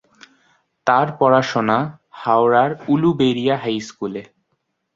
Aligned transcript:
তার 0.87 1.07
পড়াশোনা 1.19 1.77
হাওড়ার 2.13 2.71
উলুবেড়িয়া 2.87 3.55
হাই 3.63 3.77
স্কুলে। 3.87 4.21